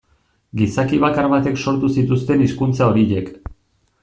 Gizaki 0.61 1.01
bakar 1.03 1.29
batek 1.33 1.61
sortu 1.67 1.93
zituzten 1.99 2.43
hizkuntza 2.47 2.89
horiek. 2.91 3.31